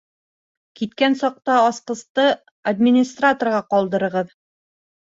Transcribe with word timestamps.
Киткән 0.79 1.17
саҡта 1.19 1.59
аскысты 1.67 2.27
администраторға 2.75 3.65
ҡалдырығыҙ 3.77 4.35